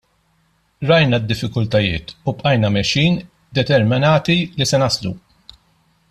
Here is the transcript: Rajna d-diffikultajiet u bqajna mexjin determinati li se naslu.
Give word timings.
Rajna 0.91 1.17
d-diffikultajiet 1.19 2.07
u 2.27 2.29
bqajna 2.37 2.71
mexjin 2.77 3.21
determinati 3.59 4.39
li 4.57 4.69
se 4.71 4.81
naslu. 4.85 5.13